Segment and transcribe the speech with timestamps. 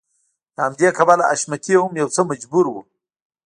[0.55, 2.75] له همدې کبله حشمتی هم يو څه مجبور و.